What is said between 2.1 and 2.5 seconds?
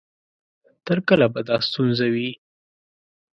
وي؟